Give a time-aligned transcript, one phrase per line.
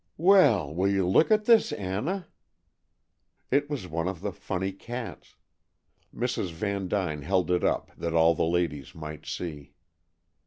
[0.17, 2.25] Well, will you look at this, Anna?"
[3.51, 5.35] It was one of the "funny cats."
[6.11, 6.49] Mrs.
[6.49, 9.73] Vandyne held it up, that all the ladies might see.